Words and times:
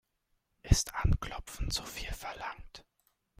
Ist 0.63 0.95
anklopfen 0.95 1.69
zu 1.69 1.83
viel 1.83 2.11
verlangt? 2.11 2.83